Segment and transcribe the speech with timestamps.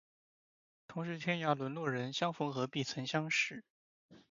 [0.87, 3.63] 同是天涯沦落人，相逢何必曾相识